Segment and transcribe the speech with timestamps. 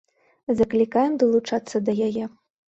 [0.61, 2.25] Заклікаем далучацца да яе.